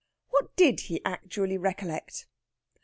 What 0.31 0.55
did 0.55 0.79
he 0.79 1.05
actually 1.05 1.59
recollect? 1.59 2.25